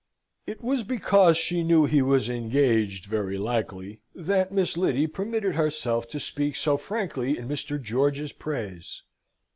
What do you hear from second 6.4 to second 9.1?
so frankly in Mr. George's praise.